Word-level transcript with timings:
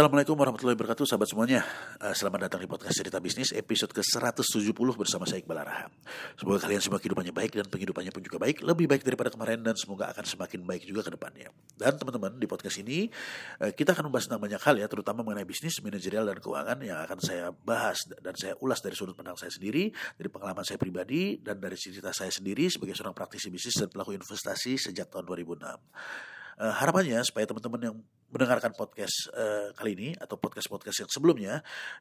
Assalamualaikum 0.00 0.32
warahmatullahi 0.32 0.80
wabarakatuh 0.80 1.04
sahabat 1.04 1.28
semuanya. 1.28 1.60
Uh, 2.00 2.16
Selamat 2.16 2.48
datang 2.48 2.64
di 2.64 2.68
podcast 2.72 2.96
cerita 2.96 3.20
bisnis 3.20 3.52
episode 3.52 3.92
ke-170 3.92 4.72
bersama 4.96 5.28
saya 5.28 5.44
Iqbal 5.44 5.60
Araham 5.60 5.92
Semoga 6.40 6.64
kalian 6.64 6.80
semua 6.80 6.96
kehidupannya 7.04 7.36
baik 7.36 7.60
dan 7.60 7.68
penghidupannya 7.68 8.08
pun 8.08 8.24
juga 8.24 8.40
baik 8.40 8.64
Lebih 8.64 8.88
baik 8.88 9.04
daripada 9.04 9.28
kemarin 9.28 9.60
dan 9.60 9.76
semoga 9.76 10.08
akan 10.08 10.24
semakin 10.24 10.64
baik 10.64 10.88
juga 10.88 11.04
ke 11.04 11.12
depannya. 11.12 11.52
Dan 11.76 12.00
teman-teman 12.00 12.32
di 12.32 12.48
podcast 12.48 12.80
ini 12.80 13.12
uh, 13.60 13.76
kita 13.76 13.92
akan 13.92 14.08
membahas 14.08 14.24
tentang 14.24 14.40
banyak 14.40 14.60
hal 14.64 14.74
ya 14.80 14.88
Terutama 14.88 15.20
mengenai 15.20 15.44
bisnis, 15.44 15.76
manajerial 15.84 16.24
dan 16.32 16.40
keuangan 16.40 16.80
yang 16.80 17.04
akan 17.04 17.18
saya 17.20 17.52
bahas 17.52 18.00
Dan 18.08 18.32
saya 18.40 18.56
ulas 18.64 18.80
dari 18.80 18.96
sudut 18.96 19.12
pandang 19.12 19.36
saya 19.36 19.52
sendiri 19.52 19.92
Dari 19.92 20.32
pengalaman 20.32 20.64
saya 20.64 20.80
pribadi 20.80 21.36
dan 21.44 21.60
dari 21.60 21.76
cerita 21.76 22.08
saya 22.16 22.32
sendiri 22.32 22.72
Sebagai 22.72 22.96
seorang 22.96 23.12
praktisi 23.12 23.52
bisnis 23.52 23.76
dan 23.76 23.92
pelaku 23.92 24.16
investasi 24.16 24.80
sejak 24.80 25.12
tahun 25.12 25.28
2006 25.28 26.39
uh, 26.60 26.74
harapannya 26.76 27.24
supaya 27.24 27.48
teman-teman 27.48 27.80
yang 27.80 27.96
mendengarkan 28.30 28.70
podcast 28.76 29.32
uh, 29.34 29.72
kali 29.74 29.96
ini 29.96 30.08
atau 30.14 30.38
podcast-podcast 30.38 31.02
yang 31.02 31.10
sebelumnya 31.10 31.54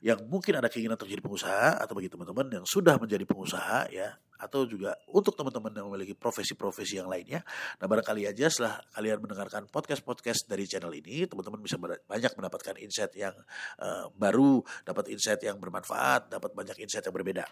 yang 0.03 0.19
mungkin 0.29 0.59
ada 0.59 0.69
keinginan 0.69 0.99
untuk 0.99 1.09
jadi 1.09 1.23
pengusaha 1.23 1.79
atau 1.81 1.97
bagi 1.97 2.11
teman-teman 2.11 2.61
yang 2.61 2.65
sudah 2.67 2.99
menjadi 3.01 3.25
pengusaha 3.25 3.89
ya 3.89 4.13
atau 4.39 4.63
juga 4.63 4.95
untuk 5.11 5.35
teman-teman 5.35 5.73
yang 5.75 5.87
memiliki 5.91 6.15
profesi-profesi 6.15 6.95
yang 6.95 7.11
lainnya. 7.11 7.43
Nah 7.75 7.85
barangkali 7.91 8.23
aja 8.23 8.47
setelah 8.47 8.79
kalian 8.95 9.19
mendengarkan 9.19 9.67
podcast-podcast 9.67 10.47
dari 10.47 10.63
channel 10.63 10.95
ini, 10.95 11.27
teman-teman 11.27 11.59
bisa 11.59 11.75
banyak 11.81 12.31
mendapatkan 12.39 12.75
insight 12.79 13.11
yang 13.19 13.35
uh, 13.83 14.07
baru, 14.15 14.63
dapat 14.87 15.11
insight 15.11 15.43
yang 15.43 15.59
bermanfaat, 15.59 16.31
dapat 16.31 16.55
banyak 16.55 16.79
insight 16.79 17.03
yang 17.03 17.15
berbeda. 17.15 17.43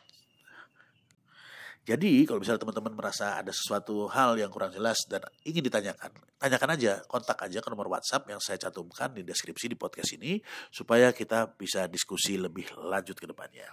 Jadi 1.87 2.27
kalau 2.27 2.43
misalnya 2.43 2.59
teman-teman 2.59 2.99
merasa 2.99 3.39
ada 3.39 3.47
sesuatu 3.55 4.11
hal 4.11 4.35
yang 4.35 4.51
kurang 4.51 4.75
jelas 4.75 5.07
dan 5.07 5.23
ingin 5.47 5.63
ditanyakan, 5.63 6.11
tanyakan 6.35 6.75
aja, 6.75 6.99
kontak 7.07 7.39
aja 7.39 7.63
ke 7.63 7.67
nomor 7.71 7.87
WhatsApp 7.87 8.27
yang 8.27 8.43
saya 8.43 8.59
cantumkan 8.59 9.15
di 9.15 9.23
deskripsi 9.23 9.71
di 9.71 9.79
podcast 9.79 10.19
ini 10.19 10.43
supaya 10.67 11.15
kita 11.15 11.55
bisa 11.55 11.87
diskusi 11.87 12.35
lebih 12.35 12.67
lanjut 12.75 13.15
ke 13.15 13.23
depannya. 13.23 13.71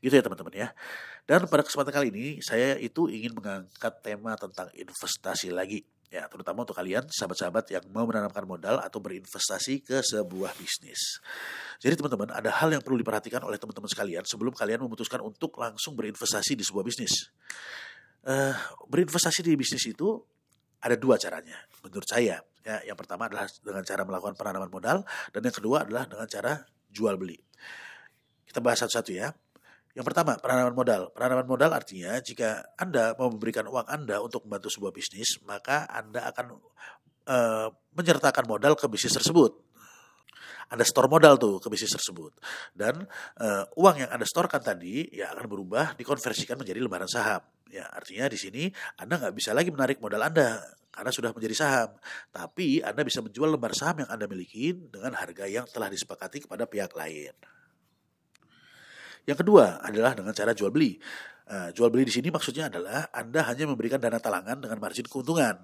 Gitu 0.00 0.16
ya 0.16 0.24
teman-teman 0.24 0.54
ya. 0.56 0.68
Dan 1.28 1.44
pada 1.44 1.60
kesempatan 1.60 1.92
kali 1.92 2.08
ini 2.08 2.26
saya 2.40 2.80
itu 2.80 3.12
ingin 3.12 3.36
mengangkat 3.36 4.00
tema 4.00 4.32
tentang 4.40 4.72
investasi 4.72 5.52
lagi 5.52 5.84
ya 6.12 6.26
terutama 6.30 6.62
untuk 6.62 6.78
kalian 6.78 7.06
sahabat-sahabat 7.10 7.64
yang 7.74 7.84
mau 7.90 8.06
menanamkan 8.06 8.46
modal 8.46 8.78
atau 8.78 8.98
berinvestasi 9.02 9.82
ke 9.82 10.00
sebuah 10.02 10.54
bisnis. 10.54 11.18
Jadi 11.82 11.98
teman-teman 11.98 12.30
ada 12.32 12.50
hal 12.62 12.72
yang 12.72 12.82
perlu 12.82 12.96
diperhatikan 13.00 13.42
oleh 13.42 13.58
teman-teman 13.58 13.90
sekalian 13.90 14.22
sebelum 14.22 14.54
kalian 14.54 14.86
memutuskan 14.86 15.20
untuk 15.20 15.58
langsung 15.58 15.98
berinvestasi 15.98 16.54
di 16.54 16.64
sebuah 16.64 16.84
bisnis. 16.86 17.30
Uh, 18.26 18.54
berinvestasi 18.90 19.46
di 19.46 19.54
bisnis 19.54 19.86
itu 19.86 20.18
ada 20.82 20.94
dua 20.98 21.18
caranya 21.18 21.58
menurut 21.82 22.06
saya. 22.06 22.42
Ya, 22.66 22.82
yang 22.82 22.98
pertama 22.98 23.30
adalah 23.30 23.46
dengan 23.62 23.86
cara 23.86 24.02
melakukan 24.02 24.34
penanaman 24.34 24.66
modal 24.66 25.06
dan 25.30 25.40
yang 25.42 25.54
kedua 25.54 25.86
adalah 25.86 26.10
dengan 26.10 26.26
cara 26.26 26.66
jual 26.90 27.14
beli. 27.14 27.38
Kita 28.42 28.58
bahas 28.58 28.82
satu-satu 28.82 29.10
ya. 29.14 29.30
Yang 29.96 30.12
pertama, 30.12 30.36
penanaman 30.36 30.76
modal. 30.76 31.08
Penanaman 31.16 31.48
modal 31.48 31.72
artinya 31.72 32.20
jika 32.20 32.68
Anda 32.76 33.16
mau 33.16 33.32
memberikan 33.32 33.64
uang 33.64 33.88
Anda 33.88 34.20
untuk 34.20 34.44
membantu 34.44 34.68
sebuah 34.68 34.92
bisnis, 34.92 35.40
maka 35.48 35.88
Anda 35.88 36.28
akan 36.28 36.52
uh, 37.32 37.72
menyertakan 37.96 38.44
modal 38.44 38.76
ke 38.76 38.84
bisnis 38.92 39.16
tersebut. 39.16 39.56
Anda 40.68 40.84
store 40.84 41.08
modal 41.08 41.40
tuh 41.40 41.64
ke 41.64 41.72
bisnis 41.72 41.96
tersebut. 41.96 42.36
Dan 42.76 43.08
uh, 43.40 43.64
uang 43.80 44.04
yang 44.04 44.10
Anda 44.12 44.28
storekan 44.28 44.60
tadi 44.60 45.08
ya 45.16 45.32
akan 45.32 45.48
berubah 45.48 45.96
dikonversikan 45.96 46.60
menjadi 46.60 46.76
lembaran 46.76 47.08
saham. 47.08 47.40
Ya, 47.72 47.88
artinya 47.88 48.28
di 48.28 48.36
sini 48.36 48.68
Anda 49.00 49.16
nggak 49.16 49.32
bisa 49.32 49.56
lagi 49.56 49.72
menarik 49.72 49.96
modal 50.04 50.20
Anda 50.20 50.60
karena 50.92 51.08
sudah 51.08 51.32
menjadi 51.32 51.56
saham. 51.56 51.96
Tapi 52.36 52.84
Anda 52.84 53.00
bisa 53.00 53.24
menjual 53.24 53.48
lembar 53.48 53.72
saham 53.72 54.04
yang 54.04 54.12
Anda 54.12 54.28
miliki 54.28 54.76
dengan 54.76 55.16
harga 55.16 55.48
yang 55.48 55.64
telah 55.72 55.88
disepakati 55.88 56.44
kepada 56.44 56.68
pihak 56.68 56.92
lain. 56.92 57.55
Yang 59.26 59.42
kedua 59.42 59.82
adalah 59.82 60.14
dengan 60.14 60.32
cara 60.32 60.54
jual 60.54 60.70
beli. 60.70 60.96
Uh, 61.46 61.70
jual 61.70 61.94
beli 61.94 62.02
di 62.06 62.14
sini 62.14 62.26
maksudnya 62.26 62.66
adalah 62.66 63.06
Anda 63.14 63.46
hanya 63.46 63.70
memberikan 63.70 64.02
dana 64.02 64.18
talangan 64.18 64.58
dengan 64.58 64.82
margin 64.82 65.06
keuntungan. 65.06 65.62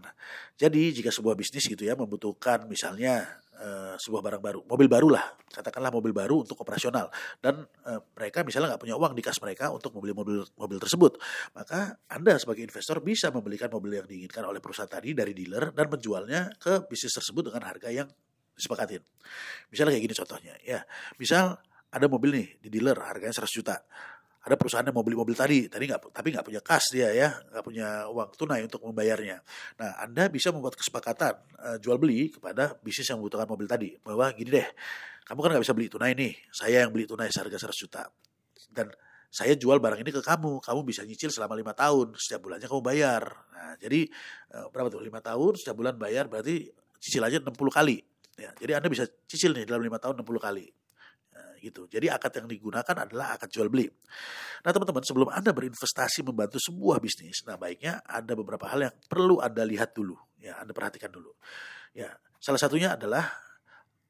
Jadi 0.54 0.94
jika 0.94 1.10
sebuah 1.10 1.34
bisnis 1.34 1.66
gitu 1.66 1.82
ya 1.82 1.98
membutuhkan 1.98 2.70
misalnya 2.70 3.42
uh, 3.58 3.94
sebuah 3.98 4.22
barang 4.22 4.42
baru, 4.42 4.60
mobil 4.66 4.86
baru 4.86 5.10
lah, 5.10 5.34
katakanlah 5.50 5.90
mobil 5.90 6.14
baru 6.14 6.46
untuk 6.46 6.54
operasional, 6.62 7.10
dan 7.42 7.66
uh, 7.82 7.98
mereka 8.14 8.46
misalnya 8.46 8.74
nggak 8.74 8.82
punya 8.86 8.94
uang 8.94 9.10
di 9.18 9.22
kas 9.26 9.42
mereka 9.42 9.74
untuk 9.74 9.90
membeli 9.98 10.14
mobil 10.14 10.38
mobil 10.54 10.78
tersebut, 10.78 11.18
maka 11.50 11.98
Anda 12.06 12.38
sebagai 12.38 12.62
investor 12.62 13.02
bisa 13.02 13.34
membelikan 13.34 13.66
mobil 13.66 13.98
yang 13.98 14.06
diinginkan 14.06 14.46
oleh 14.46 14.62
perusahaan 14.62 14.86
tadi 14.86 15.18
dari 15.18 15.34
dealer 15.34 15.74
dan 15.74 15.90
menjualnya 15.90 16.62
ke 16.62 16.86
bisnis 16.86 17.10
tersebut 17.14 17.50
dengan 17.50 17.66
harga 17.66 17.90
yang 17.90 18.06
disepakatin. 18.54 19.02
Misalnya 19.74 19.98
kayak 19.98 20.04
gini 20.06 20.14
contohnya, 20.14 20.54
ya, 20.62 20.80
misal 21.18 21.58
ada 21.92 22.06
mobil 22.08 22.30
nih 22.32 22.48
di 22.58 22.68
dealer 22.72 22.96
harganya 22.96 23.36
100 23.36 23.52
juta 23.52 23.76
ada 24.42 24.58
perusahaan 24.58 24.82
yang 24.82 24.96
mau 24.96 25.06
beli 25.06 25.14
mobil 25.14 25.38
tadi 25.38 25.70
tadi 25.70 25.86
nggak 25.86 26.10
tapi 26.10 26.34
nggak 26.34 26.42
punya 26.42 26.60
kas 26.64 26.90
dia 26.90 27.14
ya 27.14 27.30
nggak 27.30 27.62
punya 27.62 28.10
uang 28.10 28.34
tunai 28.34 28.64
untuk 28.66 28.82
membayarnya 28.82 29.38
nah 29.78 30.02
anda 30.02 30.26
bisa 30.26 30.50
membuat 30.50 30.74
kesepakatan 30.74 31.38
uh, 31.62 31.76
jual 31.78 32.00
beli 32.00 32.32
kepada 32.32 32.74
bisnis 32.82 33.06
yang 33.06 33.22
membutuhkan 33.22 33.46
mobil 33.46 33.68
tadi 33.70 33.94
bahwa 34.02 34.32
gini 34.34 34.50
deh 34.58 34.68
kamu 35.22 35.38
kan 35.38 35.48
nggak 35.54 35.64
bisa 35.68 35.74
beli 35.76 35.86
tunai 35.86 36.12
nih 36.18 36.32
saya 36.50 36.82
yang 36.82 36.90
beli 36.90 37.06
tunai 37.06 37.30
seharga 37.30 37.70
100 37.70 37.82
juta 37.86 38.02
dan 38.72 38.90
saya 39.32 39.56
jual 39.56 39.80
barang 39.80 39.96
ini 40.04 40.12
ke 40.12 40.20
kamu, 40.20 40.60
kamu 40.60 40.80
bisa 40.84 41.08
nyicil 41.08 41.32
selama 41.32 41.56
lima 41.56 41.72
tahun, 41.72 42.12
setiap 42.20 42.44
bulannya 42.44 42.68
kamu 42.68 42.84
bayar. 42.84 43.32
Nah, 43.48 43.80
jadi 43.80 44.04
uh, 44.52 44.68
berapa 44.68 44.92
tuh? 44.92 45.00
Lima 45.00 45.24
tahun, 45.24 45.56
setiap 45.56 45.72
bulan 45.72 45.96
bayar 45.96 46.28
berarti 46.28 46.68
cicilannya 47.00 47.40
60 47.40 47.56
kali. 47.72 47.96
Ya, 48.36 48.52
jadi 48.60 48.76
Anda 48.76 48.92
bisa 48.92 49.08
cicil 49.24 49.56
nih 49.56 49.64
dalam 49.64 49.80
lima 49.80 49.96
tahun 49.96 50.20
60 50.20 50.36
kali 50.36 50.68
gitu. 51.62 51.86
Jadi 51.86 52.10
akad 52.10 52.42
yang 52.42 52.50
digunakan 52.50 52.96
adalah 53.06 53.38
akad 53.38 53.54
jual 53.54 53.70
beli. 53.70 53.86
Nah 54.66 54.70
teman-teman 54.74 55.06
sebelum 55.06 55.30
Anda 55.30 55.54
berinvestasi 55.54 56.26
membantu 56.26 56.58
sebuah 56.58 56.98
bisnis, 56.98 57.46
nah 57.46 57.54
baiknya 57.54 58.02
ada 58.02 58.34
beberapa 58.34 58.66
hal 58.66 58.90
yang 58.90 58.94
perlu 59.06 59.38
Anda 59.38 59.62
lihat 59.62 59.94
dulu, 59.94 60.18
ya 60.42 60.58
Anda 60.58 60.74
perhatikan 60.74 61.14
dulu. 61.14 61.30
Ya 61.94 62.10
salah 62.42 62.58
satunya 62.58 62.98
adalah 62.98 63.30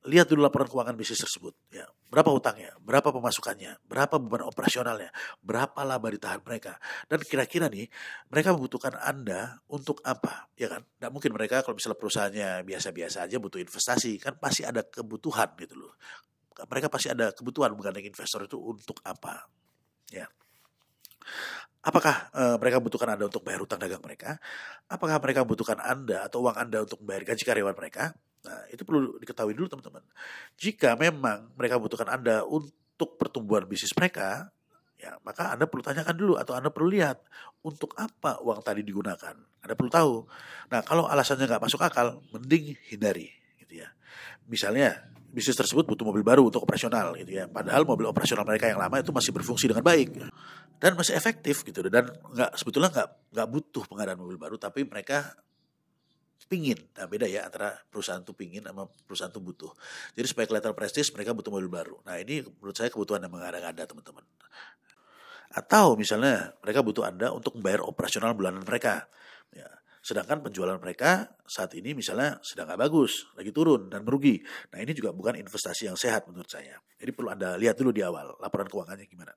lihat 0.02 0.26
dulu 0.26 0.42
laporan 0.42 0.66
keuangan 0.66 0.98
bisnis 0.98 1.22
tersebut. 1.22 1.54
Ya, 1.70 1.86
berapa 2.10 2.26
hutangnya, 2.34 2.74
berapa 2.82 3.14
pemasukannya, 3.14 3.78
berapa 3.86 4.18
beban 4.18 4.42
operasionalnya, 4.42 5.14
berapa 5.46 5.78
laba 5.86 6.10
ditahan 6.10 6.42
mereka, 6.42 6.82
dan 7.06 7.22
kira-kira 7.22 7.70
nih 7.70 7.86
mereka 8.26 8.50
membutuhkan 8.50 8.98
anda 8.98 9.62
untuk 9.70 10.02
apa, 10.02 10.50
ya 10.58 10.66
kan? 10.66 10.82
Tidak 10.82 11.10
mungkin 11.14 11.30
mereka 11.30 11.62
kalau 11.62 11.78
misalnya 11.78 11.98
perusahaannya 12.02 12.48
biasa-biasa 12.66 13.30
aja 13.30 13.36
butuh 13.38 13.62
investasi, 13.62 14.18
kan 14.18 14.34
pasti 14.42 14.66
ada 14.66 14.82
kebutuhan 14.82 15.54
gitu 15.62 15.78
loh 15.78 15.94
mereka 16.68 16.86
pasti 16.92 17.08
ada 17.12 17.32
kebutuhan 17.32 17.72
menggandeng 17.72 18.06
investor 18.06 18.44
itu 18.44 18.58
untuk 18.60 19.00
apa 19.04 19.48
ya 20.12 20.26
Apakah 21.82 22.30
e, 22.30 22.42
mereka 22.62 22.78
membutuhkan 22.78 23.10
Anda 23.10 23.26
untuk 23.26 23.42
bayar 23.42 23.66
hutang 23.66 23.82
dagang 23.82 23.98
mereka? 24.06 24.38
Apakah 24.86 25.18
mereka 25.18 25.42
membutuhkan 25.42 25.82
Anda 25.82 26.30
atau 26.30 26.46
uang 26.46 26.54
Anda 26.54 26.86
untuk 26.86 27.02
membayar 27.02 27.34
gaji 27.34 27.42
karyawan 27.42 27.74
mereka? 27.74 28.14
Nah, 28.46 28.70
itu 28.70 28.86
perlu 28.86 29.18
diketahui 29.18 29.50
dulu 29.54 29.66
teman-teman. 29.66 30.02
Jika 30.54 30.94
memang 30.94 31.50
mereka 31.58 31.82
membutuhkan 31.82 32.06
Anda 32.06 32.46
untuk 32.46 33.18
pertumbuhan 33.18 33.66
bisnis 33.66 33.90
mereka, 33.98 34.54
ya 34.94 35.18
maka 35.26 35.50
Anda 35.50 35.66
perlu 35.66 35.82
tanyakan 35.82 36.14
dulu 36.14 36.34
atau 36.38 36.54
Anda 36.54 36.70
perlu 36.70 36.86
lihat 36.86 37.18
untuk 37.66 37.98
apa 37.98 38.38
uang 38.46 38.62
tadi 38.62 38.86
digunakan. 38.86 39.34
Anda 39.34 39.74
perlu 39.74 39.90
tahu. 39.90 40.14
Nah, 40.70 40.86
kalau 40.86 41.10
alasannya 41.10 41.50
nggak 41.50 41.66
masuk 41.66 41.82
akal, 41.82 42.22
mending 42.30 42.78
hindari, 42.94 43.26
gitu 43.58 43.82
ya. 43.82 43.90
Misalnya 44.46 45.02
bisnis 45.32 45.56
tersebut 45.56 45.88
butuh 45.88 46.04
mobil 46.04 46.20
baru 46.20 46.44
untuk 46.44 46.62
operasional 46.62 47.16
gitu 47.16 47.40
ya. 47.40 47.48
Padahal 47.48 47.88
mobil 47.88 48.04
operasional 48.04 48.44
mereka 48.44 48.68
yang 48.68 48.78
lama 48.78 49.00
itu 49.00 49.10
masih 49.10 49.32
berfungsi 49.32 49.72
dengan 49.72 49.80
baik 49.80 50.12
dan 50.78 50.92
masih 50.92 51.16
efektif 51.16 51.64
gitu. 51.64 51.80
Dan 51.88 52.06
nggak 52.06 52.54
sebetulnya 52.60 52.92
nggak 52.92 53.08
nggak 53.32 53.48
butuh 53.48 53.84
pengadaan 53.88 54.20
mobil 54.20 54.36
baru 54.36 54.60
tapi 54.60 54.84
mereka 54.84 55.32
pingin. 56.52 56.76
Nah 57.00 57.08
beda 57.08 57.24
ya 57.24 57.48
antara 57.48 57.72
perusahaan 57.88 58.20
itu 58.20 58.36
pingin 58.36 58.60
sama 58.68 58.84
perusahaan 59.08 59.32
itu 59.32 59.40
butuh. 59.40 59.72
Jadi 60.12 60.26
supaya 60.28 60.44
kelihatan 60.44 60.76
prestis 60.76 61.08
mereka 61.16 61.32
butuh 61.32 61.48
mobil 61.48 61.72
baru. 61.72 61.96
Nah 62.04 62.20
ini 62.20 62.44
menurut 62.44 62.76
saya 62.76 62.92
kebutuhan 62.92 63.24
yang 63.24 63.32
mengada-ngada 63.32 63.88
teman-teman. 63.88 64.20
Atau 65.56 65.96
misalnya 65.96 66.52
mereka 66.60 66.84
butuh 66.84 67.08
anda 67.08 67.32
untuk 67.32 67.56
membayar 67.56 67.80
operasional 67.88 68.36
bulanan 68.36 68.60
mereka 68.68 69.08
ya 69.56 69.68
Sedangkan 70.02 70.42
penjualan 70.42 70.82
mereka 70.82 71.30
saat 71.46 71.78
ini 71.78 71.94
misalnya 71.94 72.42
sedang 72.42 72.66
nggak 72.66 72.90
bagus, 72.90 73.30
lagi 73.38 73.54
turun 73.54 73.86
dan 73.86 74.02
merugi. 74.02 74.42
Nah 74.74 74.82
ini 74.82 74.90
juga 74.90 75.14
bukan 75.14 75.38
investasi 75.38 75.86
yang 75.86 75.94
sehat 75.94 76.26
menurut 76.26 76.50
saya. 76.50 76.74
Jadi 76.98 77.10
perlu 77.14 77.30
Anda 77.30 77.54
lihat 77.54 77.78
dulu 77.78 77.94
di 77.94 78.02
awal 78.02 78.34
laporan 78.42 78.66
keuangannya 78.66 79.06
gimana. 79.06 79.30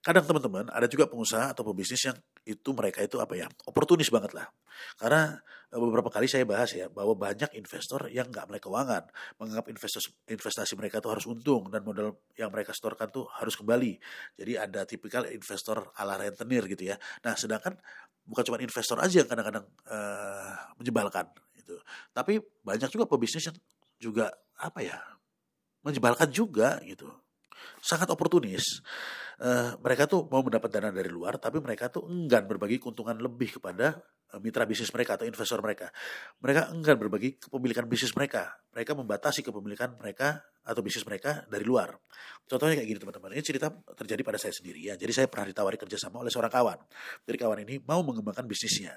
Kadang 0.00 0.24
teman-teman 0.24 0.64
ada 0.72 0.88
juga 0.88 1.04
pengusaha 1.04 1.52
atau 1.52 1.60
pebisnis 1.60 2.00
yang 2.08 2.16
itu 2.48 2.72
mereka 2.72 3.04
itu 3.04 3.20
apa 3.20 3.36
ya 3.36 3.44
oportunis 3.68 4.08
banget 4.08 4.32
lah. 4.32 4.48
Karena 4.96 5.36
e, 5.68 5.76
beberapa 5.76 6.08
kali 6.08 6.24
saya 6.24 6.48
bahas 6.48 6.72
ya 6.72 6.88
bahwa 6.88 7.12
banyak 7.12 7.52
investor 7.52 8.08
yang 8.08 8.32
nggak 8.32 8.48
melek 8.48 8.64
keuangan, 8.64 9.04
menganggap 9.36 9.68
investasi, 9.68 10.08
investasi 10.24 10.72
mereka 10.80 11.04
itu 11.04 11.08
harus 11.12 11.28
untung 11.28 11.68
dan 11.68 11.84
modal 11.84 12.16
yang 12.32 12.48
mereka 12.48 12.72
setorkan 12.72 13.12
tuh 13.12 13.28
harus 13.28 13.52
kembali. 13.60 14.00
Jadi 14.40 14.52
ada 14.56 14.88
tipikal 14.88 15.28
investor 15.28 15.92
ala 16.00 16.16
rentenir 16.16 16.64
gitu 16.64 16.88
ya. 16.88 16.96
Nah 17.20 17.36
sedangkan 17.36 17.76
bukan 18.24 18.42
cuma 18.48 18.56
investor 18.64 18.96
aja 19.04 19.20
yang 19.20 19.28
kadang-kadang 19.28 19.68
uh, 19.84 20.80
menyebalkan 20.80 21.28
itu. 21.60 21.76
Tapi 22.16 22.40
banyak 22.64 22.88
juga 22.88 23.04
pebisnis 23.04 23.52
yang 23.52 23.56
juga 24.00 24.32
apa 24.56 24.80
ya 24.80 24.96
menjebalkan 25.84 26.32
juga 26.32 26.80
gitu 26.88 27.08
sangat 27.80 28.08
oportunis 28.12 28.80
uh, 29.40 29.76
mereka 29.80 30.06
tuh 30.06 30.28
mau 30.28 30.44
mendapat 30.44 30.68
dana 30.70 30.92
dari 30.92 31.08
luar 31.08 31.40
tapi 31.40 31.58
mereka 31.58 31.88
tuh 31.88 32.06
enggan 32.06 32.44
berbagi 32.44 32.78
keuntungan 32.78 33.16
lebih 33.16 33.58
kepada 33.58 34.00
mitra 34.38 34.62
bisnis 34.62 34.94
mereka 34.94 35.18
atau 35.18 35.26
investor 35.26 35.58
mereka 35.58 35.90
mereka 36.38 36.70
enggan 36.70 36.94
berbagi 36.94 37.42
kepemilikan 37.42 37.90
bisnis 37.90 38.14
mereka 38.14 38.54
mereka 38.70 38.94
membatasi 38.94 39.42
kepemilikan 39.42 39.98
mereka 39.98 40.46
atau 40.60 40.84
bisnis 40.84 41.02
mereka 41.02 41.42
dari 41.48 41.66
luar. 41.66 41.96
Contohnya 42.46 42.78
kayak 42.78 42.88
gini 42.88 43.00
teman-teman. 43.02 43.34
Ini 43.34 43.42
cerita 43.42 43.72
terjadi 43.72 44.22
pada 44.22 44.38
saya 44.38 44.54
sendiri 44.54 44.78
ya. 44.78 44.94
Jadi 44.94 45.10
saya 45.10 45.26
pernah 45.26 45.50
ditawari 45.50 45.74
kerjasama 45.80 46.22
oleh 46.22 46.30
seorang 46.30 46.52
kawan. 46.52 46.78
Jadi 47.26 47.36
kawan 47.40 47.58
ini 47.66 47.82
mau 47.82 48.04
mengembangkan 48.06 48.44
bisnisnya. 48.46 48.94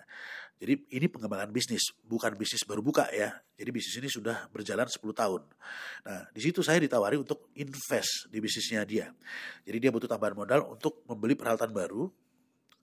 Jadi 0.60 0.86
ini 0.94 1.10
pengembangan 1.10 1.50
bisnis, 1.50 1.96
bukan 2.06 2.38
bisnis 2.38 2.62
baru 2.68 2.86
buka 2.86 3.10
ya. 3.10 3.34
Jadi 3.58 3.70
bisnis 3.74 3.96
ini 3.98 4.10
sudah 4.12 4.48
berjalan 4.54 4.86
10 4.86 5.02
tahun. 5.16 5.42
Nah 6.06 6.22
di 6.30 6.42
situ 6.44 6.62
saya 6.62 6.78
ditawari 6.78 7.18
untuk 7.18 7.50
invest 7.58 8.30
di 8.30 8.38
bisnisnya 8.38 8.86
dia. 8.86 9.10
Jadi 9.66 9.78
dia 9.82 9.90
butuh 9.90 10.06
tambahan 10.06 10.38
modal 10.38 10.62
untuk 10.70 11.02
membeli 11.10 11.34
peralatan 11.34 11.74
baru 11.74 12.06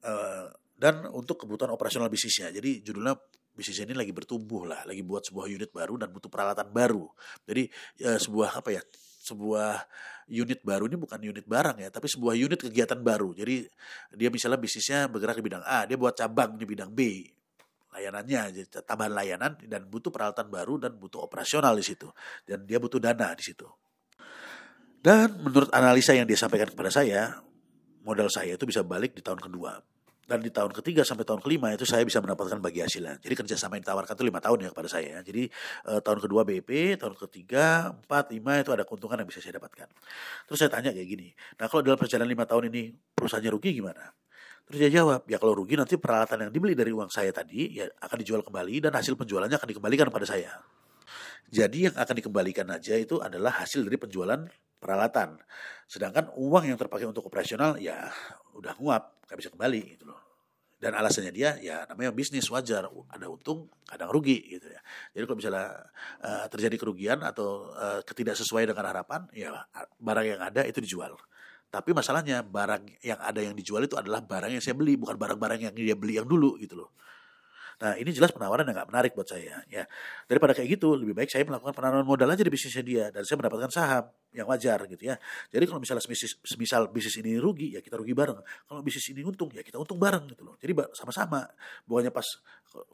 uh, 0.02 0.46
dan 0.80 1.04
untuk 1.12 1.44
kebutuhan 1.44 1.68
operasional 1.76 2.08
bisnisnya. 2.08 2.48
Jadi 2.48 2.80
judulnya 2.80 3.12
bisnis 3.52 3.84
ini 3.84 3.92
lagi 3.92 4.16
bertumbuh 4.16 4.64
lah, 4.64 4.88
lagi 4.88 5.04
buat 5.04 5.28
sebuah 5.28 5.52
unit 5.52 5.68
baru 5.68 6.00
dan 6.00 6.08
butuh 6.08 6.32
peralatan 6.32 6.72
baru. 6.72 7.04
Jadi 7.44 7.68
ya, 8.00 8.16
sebuah 8.16 8.64
apa 8.64 8.72
ya? 8.72 8.82
sebuah 9.20 9.84
unit 10.32 10.64
baru 10.64 10.88
ini 10.88 10.96
bukan 10.96 11.20
unit 11.20 11.44
barang 11.44 11.76
ya, 11.84 11.92
tapi 11.92 12.08
sebuah 12.08 12.34
unit 12.40 12.56
kegiatan 12.56 12.96
baru. 13.04 13.36
Jadi 13.36 13.68
dia 14.16 14.32
misalnya 14.32 14.56
bisnisnya 14.56 15.12
bergerak 15.12 15.36
di 15.36 15.44
bidang 15.44 15.60
A, 15.60 15.84
dia 15.84 16.00
buat 16.00 16.16
cabang 16.16 16.56
di 16.56 16.64
bidang 16.64 16.88
B, 16.88 17.28
layanannya, 17.92 18.64
tambahan 18.80 19.12
layanan 19.12 19.60
dan 19.60 19.86
butuh 19.92 20.08
peralatan 20.08 20.48
baru 20.48 20.80
dan 20.80 20.96
butuh 20.96 21.20
operasional 21.20 21.76
di 21.76 21.84
situ. 21.84 22.08
Dan 22.48 22.64
dia 22.64 22.80
butuh 22.80 22.96
dana 22.96 23.36
di 23.36 23.44
situ. 23.44 23.68
Dan 25.04 25.36
menurut 25.44 25.68
analisa 25.76 26.16
yang 26.16 26.24
dia 26.24 26.40
sampaikan 26.40 26.72
kepada 26.72 26.88
saya, 26.88 27.44
modal 28.00 28.32
saya 28.32 28.56
itu 28.56 28.64
bisa 28.64 28.80
balik 28.80 29.12
di 29.12 29.20
tahun 29.20 29.38
kedua 29.44 29.99
dan 30.30 30.38
di 30.38 30.54
tahun 30.54 30.70
ketiga 30.70 31.02
sampai 31.02 31.26
tahun 31.26 31.42
kelima 31.42 31.74
itu 31.74 31.82
saya 31.82 32.06
bisa 32.06 32.22
mendapatkan 32.22 32.62
bagi 32.62 32.86
hasilnya. 32.86 33.18
Jadi 33.18 33.34
kerjasama 33.34 33.74
yang 33.74 33.82
ditawarkan 33.82 34.14
itu 34.14 34.24
lima 34.30 34.38
tahun 34.38 34.58
ya 34.62 34.68
kepada 34.70 34.86
saya. 34.86 35.18
Jadi 35.26 35.50
eh, 35.90 36.00
tahun 36.06 36.18
kedua 36.22 36.46
BP, 36.46 36.94
tahun 37.02 37.18
ketiga, 37.18 37.90
empat, 37.90 38.30
lima 38.30 38.62
itu 38.62 38.70
ada 38.70 38.86
keuntungan 38.86 39.18
yang 39.18 39.26
bisa 39.26 39.42
saya 39.42 39.58
dapatkan. 39.58 39.90
Terus 40.46 40.58
saya 40.62 40.70
tanya 40.70 40.94
kayak 40.94 41.08
gini, 41.10 41.34
nah 41.58 41.66
kalau 41.66 41.82
dalam 41.82 41.98
perjalanan 41.98 42.30
lima 42.30 42.46
tahun 42.46 42.70
ini 42.70 42.94
perusahaannya 43.18 43.50
rugi 43.50 43.70
gimana? 43.82 44.14
Terus 44.70 44.78
dia 44.86 44.90
jawab, 45.02 45.26
ya 45.26 45.42
kalau 45.42 45.58
rugi 45.58 45.74
nanti 45.74 45.98
peralatan 45.98 46.46
yang 46.46 46.50
dibeli 46.54 46.78
dari 46.78 46.94
uang 46.94 47.10
saya 47.10 47.34
tadi 47.34 47.82
ya 47.82 47.90
akan 47.90 48.16
dijual 48.22 48.46
kembali 48.46 48.86
dan 48.86 48.94
hasil 48.94 49.18
penjualannya 49.18 49.58
akan 49.58 49.66
dikembalikan 49.66 50.06
kepada 50.14 50.30
saya. 50.30 50.62
Jadi 51.50 51.90
yang 51.90 51.96
akan 51.98 52.14
dikembalikan 52.22 52.70
aja 52.70 52.94
itu 52.94 53.18
adalah 53.18 53.58
hasil 53.58 53.82
dari 53.82 53.98
penjualan 53.98 54.46
peralatan. 54.78 55.42
Sedangkan 55.90 56.30
uang 56.38 56.70
yang 56.70 56.78
terpakai 56.78 57.10
untuk 57.10 57.26
operasional 57.26 57.82
ya 57.82 58.14
udah 58.56 58.74
nguap, 58.78 59.24
nggak 59.26 59.38
bisa 59.38 59.50
kembali 59.52 59.82
gitu 59.98 60.10
loh. 60.10 60.20
Dan 60.80 60.96
alasannya 60.96 61.28
dia 61.28 61.60
ya 61.60 61.84
namanya 61.84 62.08
bisnis 62.08 62.48
wajar, 62.48 62.88
ada 62.88 63.26
untung, 63.28 63.68
kadang 63.84 64.08
rugi 64.08 64.56
gitu 64.56 64.64
ya. 64.64 64.80
Jadi 65.12 65.24
kalau 65.28 65.36
misalnya 65.36 65.66
uh, 66.24 66.46
terjadi 66.48 66.76
kerugian 66.80 67.20
atau 67.20 67.68
uh, 67.76 68.00
ketidak 68.00 68.32
sesuai 68.32 68.64
dengan 68.64 68.88
harapan, 68.88 69.28
ya 69.36 69.52
barang 70.00 70.24
yang 70.24 70.40
ada 70.40 70.64
itu 70.64 70.80
dijual. 70.80 71.20
Tapi 71.68 71.92
masalahnya 71.92 72.40
barang 72.42 72.98
yang 73.04 73.20
ada 73.20 73.44
yang 73.44 73.52
dijual 73.52 73.84
itu 73.84 73.94
adalah 73.94 74.24
barang 74.24 74.56
yang 74.56 74.64
saya 74.64 74.72
beli, 74.72 74.96
bukan 74.96 75.20
barang-barang 75.20 75.68
yang 75.68 75.74
dia 75.76 75.94
beli 75.94 76.16
yang 76.16 76.24
dulu 76.26 76.56
gitu 76.56 76.80
loh. 76.80 76.96
Nah 77.80 77.96
ini 77.96 78.12
jelas 78.12 78.28
penawaran 78.30 78.68
yang 78.68 78.76
nggak 78.76 78.88
menarik 78.92 79.12
buat 79.16 79.24
saya. 79.24 79.64
Ya 79.72 79.88
daripada 80.28 80.52
kayak 80.52 80.76
gitu, 80.76 81.00
lebih 81.00 81.16
baik 81.16 81.32
saya 81.32 81.48
melakukan 81.48 81.72
penawaran 81.72 82.04
modal 82.04 82.28
aja 82.28 82.44
di 82.44 82.52
bisnisnya 82.52 82.84
dia 82.84 83.04
dan 83.08 83.24
saya 83.24 83.40
mendapatkan 83.40 83.70
saham 83.72 84.04
yang 84.36 84.46
wajar 84.46 84.84
gitu 84.84 85.08
ya. 85.08 85.16
Jadi 85.48 85.64
kalau 85.64 85.80
misalnya 85.80 86.04
bisnis, 86.04 86.36
misal 86.60 86.92
bisnis 86.92 87.16
ini 87.18 87.40
rugi 87.40 87.74
ya 87.74 87.80
kita 87.80 87.96
rugi 87.96 88.12
bareng. 88.12 88.38
Kalau 88.68 88.80
bisnis 88.84 89.08
ini 89.10 89.24
untung 89.24 89.48
ya 89.56 89.64
kita 89.64 89.80
untung 89.80 89.96
bareng 89.96 90.28
gitu 90.28 90.44
loh. 90.44 90.60
Jadi 90.60 90.76
sama-sama. 90.92 91.48
Bukannya 91.88 92.12
pas 92.12 92.28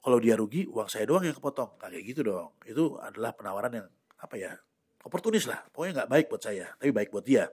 kalau 0.01 0.23
dia 0.23 0.39
rugi 0.39 0.71
uang 0.71 0.87
saya 0.87 1.05
doang 1.05 1.27
yang 1.27 1.35
kepotong. 1.35 1.77
Nah, 1.83 1.89
kayak 1.91 2.05
gitu 2.07 2.23
dong. 2.23 2.55
Itu 2.63 2.97
adalah 3.03 3.35
penawaran 3.35 3.73
yang 3.83 3.87
apa 4.23 4.35
ya 4.39 4.55
oportunis 5.03 5.47
lah. 5.51 5.67
Pokoknya 5.71 6.03
nggak 6.03 6.11
baik 6.11 6.27
buat 6.31 6.43
saya, 6.43 6.67
tapi 6.79 6.91
baik 6.91 7.11
buat 7.15 7.27
dia. 7.27 7.47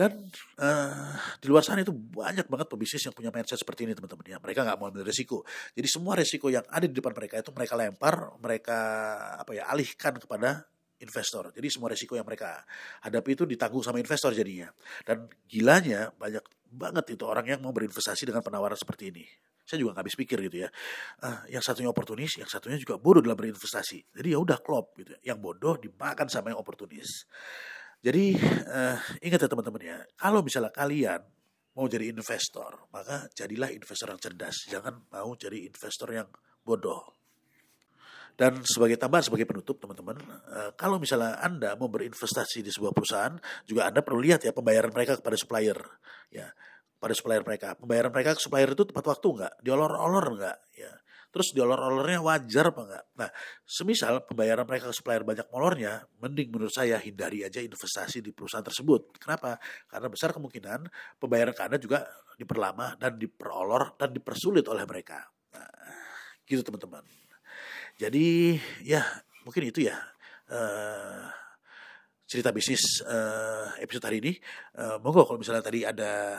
Dan 0.00 0.16
uh, 0.56 1.12
di 1.36 1.52
luar 1.52 1.60
sana 1.60 1.84
itu 1.84 1.92
banyak 1.92 2.48
banget 2.48 2.72
pebisnis 2.72 3.04
yang 3.04 3.12
punya 3.12 3.28
mindset 3.28 3.60
seperti 3.60 3.84
ini 3.84 3.92
teman-teman 3.92 4.32
ya. 4.32 4.38
Mereka 4.40 4.64
nggak 4.64 4.76
mau 4.80 4.88
ambil 4.88 5.04
resiko. 5.04 5.44
Jadi 5.76 5.88
semua 5.92 6.16
resiko 6.16 6.48
yang 6.48 6.64
ada 6.72 6.88
di 6.88 6.96
depan 6.96 7.12
mereka 7.12 7.36
itu 7.36 7.52
mereka 7.52 7.76
lempar, 7.76 8.32
mereka 8.40 8.78
apa 9.36 9.52
ya 9.52 9.68
alihkan 9.68 10.16
kepada 10.16 10.64
investor. 11.04 11.52
Jadi 11.52 11.68
semua 11.68 11.92
resiko 11.92 12.16
yang 12.16 12.24
mereka 12.24 12.64
hadapi 13.04 13.36
itu 13.36 13.44
ditanggung 13.44 13.84
sama 13.84 14.00
investor 14.00 14.32
jadinya. 14.32 14.72
Dan 15.04 15.28
gilanya 15.44 16.08
banyak 16.16 16.48
banget 16.72 17.20
itu 17.20 17.24
orang 17.28 17.44
yang 17.44 17.60
mau 17.60 17.76
berinvestasi 17.76 18.24
dengan 18.24 18.40
penawaran 18.40 18.80
seperti 18.80 19.12
ini. 19.12 19.28
Saya 19.68 19.84
juga 19.84 20.00
nggak 20.00 20.04
habis 20.08 20.16
pikir 20.16 20.38
gitu 20.48 20.64
ya. 20.64 20.68
Uh, 21.20 21.44
yang 21.52 21.60
satunya 21.60 21.92
oportunis, 21.92 22.40
yang 22.40 22.48
satunya 22.48 22.80
juga 22.80 22.96
bodoh 22.96 23.20
dalam 23.20 23.36
berinvestasi. 23.36 24.16
Jadi 24.16 24.28
ya 24.32 24.40
udah 24.40 24.64
klop 24.64 24.96
gitu. 24.96 25.12
Ya. 25.20 25.36
Yang 25.36 25.38
bodoh 25.44 25.76
dimakan 25.76 26.32
sama 26.32 26.56
yang 26.56 26.58
oportunis. 26.58 27.28
Jadi 28.00 28.32
uh, 28.64 28.96
ingat 29.20 29.44
ya 29.44 29.48
teman-teman 29.48 29.82
ya, 29.84 29.98
kalau 30.16 30.40
misalnya 30.40 30.72
kalian 30.72 31.20
mau 31.76 31.84
jadi 31.84 32.08
investor, 32.08 32.88
maka 32.88 33.28
jadilah 33.36 33.68
investor 33.68 34.08
yang 34.08 34.20
cerdas. 34.20 34.56
Jangan 34.72 35.04
mau 35.12 35.36
jadi 35.36 35.68
investor 35.68 36.08
yang 36.16 36.28
bodoh. 36.64 37.20
Dan 38.40 38.64
sebagai 38.64 38.96
tambahan, 38.96 39.28
sebagai 39.28 39.44
penutup 39.44 39.84
teman-teman, 39.84 40.16
uh, 40.48 40.72
kalau 40.80 40.96
misalnya 40.96 41.36
Anda 41.44 41.76
mau 41.76 41.92
berinvestasi 41.92 42.64
di 42.64 42.72
sebuah 42.72 42.96
perusahaan, 42.96 43.36
juga 43.68 43.92
Anda 43.92 44.00
perlu 44.00 44.24
lihat 44.24 44.48
ya 44.48 44.56
pembayaran 44.56 44.96
mereka 44.96 45.20
kepada 45.20 45.36
supplier. 45.36 45.76
Ya, 46.32 46.48
pada 46.96 47.12
supplier 47.12 47.44
mereka. 47.44 47.76
Pembayaran 47.76 48.08
mereka 48.08 48.32
ke 48.32 48.40
supplier 48.40 48.72
itu 48.72 48.88
tepat 48.88 49.04
waktu 49.12 49.28
nggak? 49.28 49.54
Diolor-olor 49.60 50.26
nggak? 50.40 50.58
Ya 50.72 50.92
terus 51.30 51.54
diolor-olornya 51.54 52.20
wajar 52.20 52.74
apa 52.74 52.80
enggak? 52.86 53.04
Nah, 53.16 53.30
semisal 53.62 54.26
pembayaran 54.26 54.66
mereka 54.66 54.90
ke 54.90 54.94
supplier 54.94 55.22
banyak 55.22 55.46
molornya, 55.50 56.04
mending 56.18 56.50
menurut 56.50 56.74
saya 56.74 56.98
hindari 56.98 57.46
aja 57.46 57.62
investasi 57.62 58.20
di 58.20 58.34
perusahaan 58.34 58.66
tersebut. 58.66 59.16
Kenapa? 59.18 59.56
Karena 59.86 60.10
besar 60.10 60.34
kemungkinan 60.34 60.86
pembayaran 61.22 61.54
ke 61.54 61.62
Anda 61.62 61.78
juga 61.78 62.06
diperlama 62.36 62.98
dan 62.98 63.16
diperolor 63.16 63.96
dan 63.96 64.10
dipersulit 64.10 64.66
oleh 64.66 64.84
mereka. 64.84 65.22
Nah, 65.54 65.70
gitu 66.44 66.66
teman-teman. 66.66 67.06
Jadi 67.96 68.58
ya 68.84 69.02
mungkin 69.46 69.70
itu 69.70 69.86
ya. 69.86 69.96
Uh, 70.50 71.30
cerita 72.30 72.54
bisnis 72.54 73.02
uh, 73.02 73.74
episode 73.82 74.06
hari 74.06 74.22
ini. 74.22 74.32
Uh, 74.78 75.02
monggo 75.02 75.26
kalau 75.26 75.42
misalnya 75.42 75.66
tadi 75.66 75.82
ada 75.82 76.38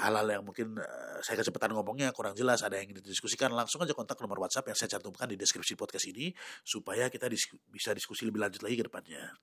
hal-hal 0.00 0.40
yang 0.40 0.42
mungkin 0.42 0.80
uh, 0.80 1.18
saya 1.20 1.36
kecepatan 1.44 1.76
ngomongnya 1.76 2.10
kurang 2.16 2.32
jelas, 2.32 2.64
ada 2.64 2.80
yang 2.80 2.90
didiskusikan, 2.96 3.52
langsung 3.52 3.84
aja 3.84 3.92
kontak 3.92 4.16
nomor 4.24 4.40
WhatsApp 4.40 4.72
yang 4.72 4.78
saya 4.78 4.96
cantumkan 4.96 5.28
di 5.28 5.36
deskripsi 5.36 5.76
podcast 5.76 6.08
ini 6.08 6.32
supaya 6.64 7.12
kita 7.12 7.28
dis 7.28 7.52
bisa 7.68 7.92
diskusi 7.92 8.24
lebih 8.24 8.40
lanjut 8.40 8.64
lagi 8.64 8.80
ke 8.80 8.84
depannya. 8.88 9.36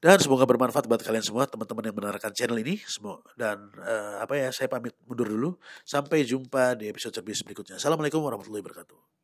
Dan 0.00 0.16
semoga 0.20 0.44
bermanfaat 0.44 0.88
buat 0.88 1.00
kalian 1.00 1.24
semua 1.24 1.44
teman-teman 1.48 1.92
yang 1.92 1.96
mendengarkan 1.96 2.32
channel 2.32 2.58
ini. 2.60 2.80
Semua 2.84 3.20
dan 3.36 3.72
uh, 3.80 4.20
apa 4.20 4.36
ya 4.36 4.48
saya 4.52 4.68
pamit 4.68 4.96
mundur 5.04 5.28
dulu. 5.28 5.50
Sampai 5.84 6.24
jumpa 6.24 6.76
di 6.76 6.88
episode 6.88 7.16
bisnis 7.20 7.44
berikutnya. 7.44 7.76
Assalamualaikum 7.76 8.20
warahmatullahi 8.20 8.64
wabarakatuh. 8.64 9.19